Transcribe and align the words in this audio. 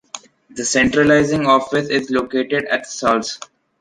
The 0.49 0.65
centralizing 0.65 1.45
office 1.45 1.89
is 1.89 2.09
located 2.09 2.65
at 2.65 2.87
Salles. 2.87 3.37